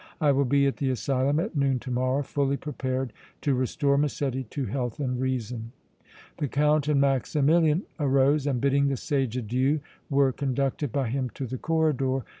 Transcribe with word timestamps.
I 0.19 0.31
will 0.31 0.45
be 0.45 0.65
at 0.65 0.77
the 0.77 0.89
asylum 0.89 1.39
at 1.39 1.55
noon 1.55 1.77
to 1.81 1.91
morrow, 1.91 2.23
fully 2.23 2.57
prepared 2.57 3.13
to 3.41 3.53
restore 3.53 3.99
Massetti 3.99 4.43
to 4.45 4.65
health 4.65 4.99
and 4.99 5.19
reason!" 5.21 5.73
The 6.37 6.47
Count 6.47 6.87
and 6.87 6.99
Maximilian 6.99 7.83
arose 7.99 8.47
and 8.47 8.59
bidding 8.59 8.87
the 8.87 8.97
sage 8.97 9.37
adieu 9.37 9.79
were 10.09 10.31
conducted 10.31 10.91
by 10.91 11.09
him 11.09 11.29
to 11.35 11.45
the 11.45 11.59
corridor. 11.59 12.23